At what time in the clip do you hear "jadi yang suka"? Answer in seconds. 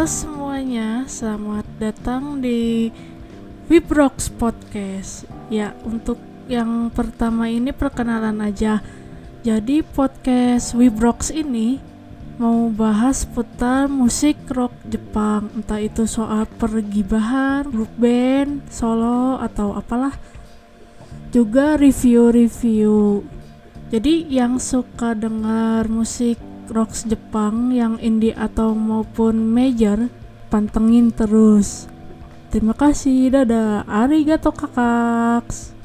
23.92-25.12